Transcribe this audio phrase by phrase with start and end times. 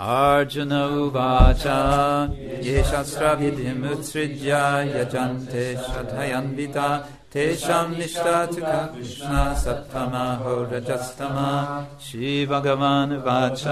[0.00, 1.64] अर्जुन उवाच
[2.66, 4.52] ये शस्त्रविधिमुत्सृज्य
[4.94, 6.88] यजन्ते श्रद्धयन्विता
[7.32, 8.56] तेषां निष्ठा च
[8.94, 9.32] कृष्ण
[9.62, 11.50] सत्तमहो रजस्तमा
[12.06, 13.62] श्रीभगवान् वाच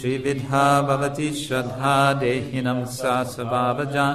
[0.00, 4.06] त्रिविधा भवति श्रद्धा देहिनं सा स्वभावजा।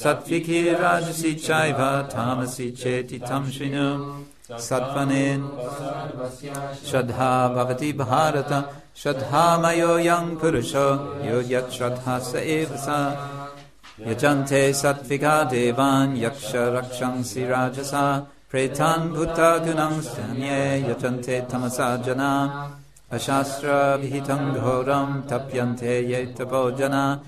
[0.00, 1.80] सत्विकी राजसी चैव
[2.12, 3.88] तामसी चेति तं शृणु
[4.52, 5.50] सत्त्वनेन
[6.90, 13.30] श्रद्धा भवति भारत श्रद्धामयोऽयं पुरुषो, यो यच्छ्रद्धा स एव सा।
[14.00, 22.72] यजन्ते सत्विका देवान् यक्ष रक्षंसि राजसा, प्रेतान् भूतगुणं स्तन्ये यजन्ते तमसा जना।
[23.12, 27.20] अशास्त्रविहितं घोरं तप्यन्ते ये तपो जना।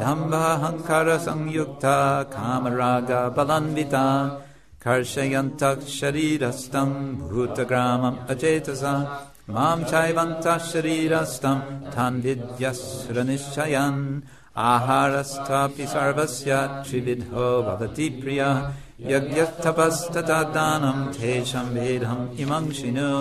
[0.00, 4.38] दम्भाहङ्कारसंयुक्ता कामरागबलान्विता।
[4.83, 6.91] कर्षयन्तः शरीरस्थं
[7.29, 8.93] भूतग्रामम् अचेतसा
[9.55, 11.59] मां चैवन्तः शरीरस्थं
[11.93, 14.01] तान् विद्यस्रनिश्चयन्
[14.71, 18.61] आहारस्थापि सर्वस्य त्रिविधो भवति प्रियः
[19.11, 23.11] यज्ञस्तपस्तथा दानं तेषां भेदम् इमं शिनु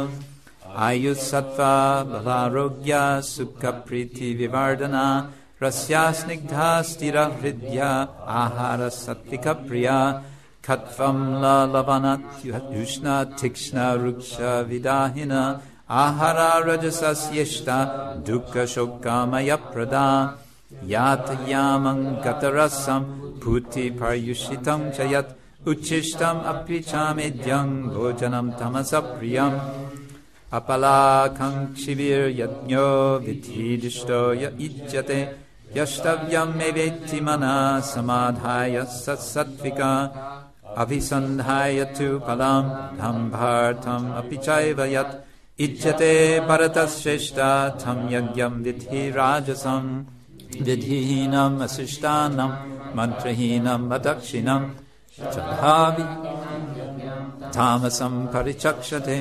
[0.87, 1.75] आयुस्सत्त्वा
[2.13, 3.03] बलारोग्या
[3.33, 5.07] सुखप्रीतिविवर्धना
[5.63, 7.91] Russia Snigdha स्थिरहृद्या
[8.41, 9.99] आहारसत्त्विकप्रिया
[10.64, 14.32] Katvam la lavanat yushna खत्वम् लवन तिक्ष्ण वृक्ष
[14.70, 15.34] विदाहिन
[16.02, 17.78] आहारजसीष्टा
[18.28, 20.06] दुःख शोकमयप्रदा
[20.94, 22.22] यातयामङ्कतरसम्
[23.44, 25.36] भूति प्रयुषितम् च यत्
[25.72, 29.62] उच्छिष्टम् अप्युचा मेध्यम् भोजनम् तमस प्रियम्
[30.60, 33.10] अपलाखम् क्षिविर्यज्ञष्ट
[34.68, 35.20] इच्यते
[35.78, 39.92] यष्टव्यम् मे वेत्ति मनः समाधाय सत्विका
[40.78, 45.20] अभिसन्धाय तु फलं दम्भार्थम् अपि चैव यत्
[45.62, 46.14] इज्यते
[46.50, 49.90] परतश्रेष्ठा तं यज्ञं विधि राजसम्
[50.62, 52.52] विधिहीनम् अशिष्टान्नं
[52.98, 54.70] मन्त्रहीनम् अदक्षिणम्
[55.34, 56.04] चधावि
[57.56, 59.18] तामसं परिचक्षते।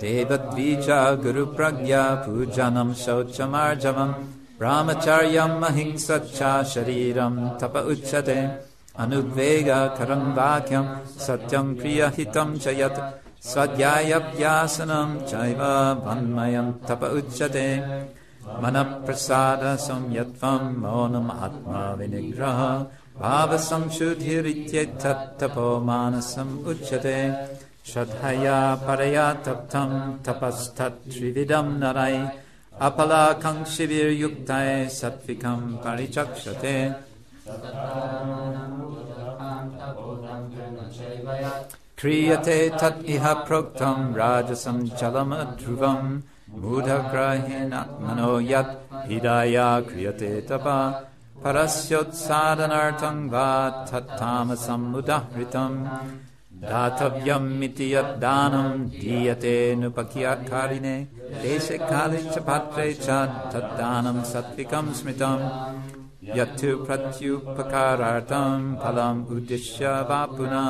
[0.00, 0.86] देवद्वीज
[1.24, 4.14] गुरुप्रज्ञा पूजनं शौचमार्जवम्
[4.58, 6.40] ब्राह्मचर्यम् अहिंसच्च
[6.74, 8.40] शरीरं तप उच्यते।
[8.98, 10.86] अनुद्वेगकरं वाक्यं
[11.26, 13.00] सत्यं प्रियहितं च यत्
[13.46, 15.60] स्वाध्यायाभ्यासनं चैव
[16.06, 17.68] वन्मयं तप उच्यते।
[18.62, 22.60] मनःप्रसादसंयत्वं मौनम् आत्माविनिग्रह
[23.20, 27.18] भावसंशुद्धिरित्येतत्तपो मानसम् उच्यते।
[27.92, 29.90] श्रद्धया परया तप्तं
[30.24, 32.16] तपस्तत्त्रिविधं नरै
[32.86, 36.76] अपलाकाङ्क्षिभिर्युक्तै सत्विकं परिचक्षते
[41.26, 46.10] क्रियते तत् इह प्रोक्तं राजसं चलमध्रुवम्
[46.62, 48.76] मूढग्रहेणात्मनो यत्
[49.06, 50.66] हृदया क्रियते तप
[51.44, 53.48] परस्योत्सादनार्थं वा
[53.90, 55.76] तत्तामसमुदाहृतम्
[56.70, 58.68] दातव्यमिति यद्दानं
[59.00, 60.96] दीयतेऽनुपकीयकारिणे
[61.42, 63.06] देशे काले च पात्रे च
[63.54, 65.44] तद्दानं सात्विकं स्मृतम्
[66.34, 70.66] यत्तु प्रत्युपकारार्थं फलम् उद्दिश्य वा पुनः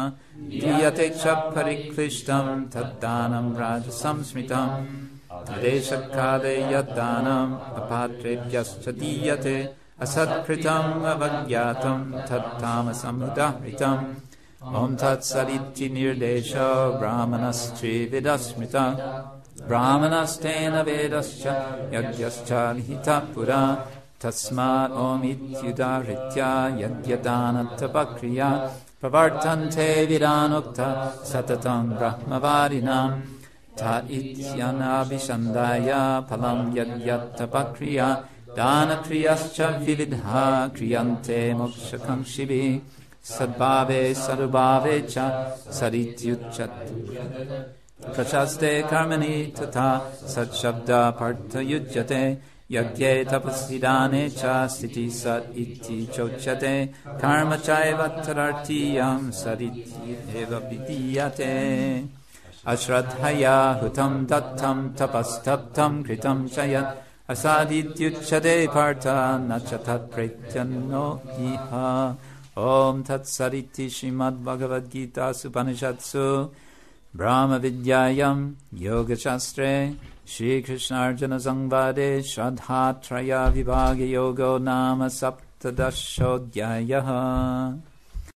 [0.61, 4.87] दीयते च परिक्लिष्टं तद्दानं राजसं स्मृतम्
[5.63, 9.57] देशकाले यद्दानम् अपात्रेभ्यश्च दीयते
[10.05, 14.05] असत्कृतम् अवज्ञातं तत्तामसमुदाहृतम्।
[14.75, 16.69] ॐ तत्सदिति निर्देशो
[17.01, 18.85] ब्राह्मणस्त्रिविदस्मृता
[19.69, 21.45] ब्राह्मणस्तेन वेदश्च
[21.95, 23.61] यज्ञश्च निहितः पुरा
[24.23, 26.43] तस्मात् ओमित्युदाहृत्य
[26.83, 28.49] यद्यदानत्वपक्रिया
[29.01, 30.81] प्रवर्तन्ते विरानुक्त
[31.33, 33.21] सततं ब्रह्मवारिणाम्
[33.81, 33.83] त
[34.19, 35.91] इत्यनाभिसन्धाय
[36.29, 38.09] फलं यद्यत्तपक्रिया
[38.59, 40.45] दानक्रियश्च विविधा
[40.77, 42.79] क्रियन्ते मोक्षकाङ्क्षिभिः
[43.37, 45.15] सद्भावे सद्भावे च
[45.79, 46.87] सदित्युच्यते
[48.15, 49.89] प्रशस्ते कर्मणि तथा
[50.35, 52.23] सत्शब्दार्थयुज्यते
[52.71, 54.87] यज्ञे तपसि दाने सत्
[55.63, 56.75] इति चोच्यते
[57.23, 61.53] कर्म चैव तदर्थीयं सदित्येव विधीयते।
[62.73, 66.97] अश्रद्धया हुतं दत्तं तपस्तप्तं कृतं च यत्
[67.31, 69.05] असादित्युच्यते पार्थ,
[69.49, 71.07] न च तत्प्रेत्यन्नो
[71.49, 71.71] इह।
[72.59, 76.27] ॐ तत्सदिति श्रीमद्भगवद्गीतासुपनिषत्सु
[77.19, 78.37] ब्रह्मविद्यायां
[78.83, 79.73] योगशास्त्रे
[80.33, 87.09] श्रीकृष्णार्जुनसंवादे श्रद्धात्रया विभागयोगो नाम सप्तदशोऽध्यायः